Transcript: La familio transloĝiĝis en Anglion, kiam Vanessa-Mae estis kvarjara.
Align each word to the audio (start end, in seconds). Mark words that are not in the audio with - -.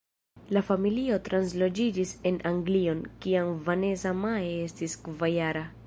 La 0.55 0.61
familio 0.69 1.19
transloĝiĝis 1.27 2.13
en 2.31 2.41
Anglion, 2.53 3.05
kiam 3.27 3.53
Vanessa-Mae 3.69 4.53
estis 4.67 4.99
kvarjara. 5.07 5.67